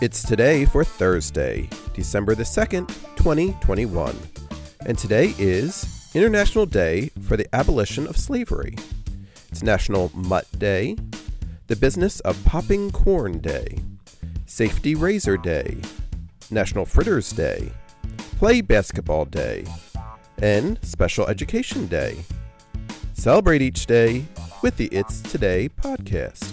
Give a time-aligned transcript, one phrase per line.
[0.00, 4.16] It's today for Thursday, December the 2nd, 2021.
[4.86, 8.76] And today is International Day for the Abolition of Slavery.
[9.50, 10.96] It's National Mutt Day,
[11.66, 13.76] the Business of Popping Corn Day,
[14.46, 15.76] Safety Razor Day,
[16.50, 17.70] National Fritters Day,
[18.38, 19.66] Play Basketball Day,
[20.40, 22.16] and Special Education Day.
[23.12, 24.24] Celebrate each day
[24.62, 26.49] with the It's Today podcast.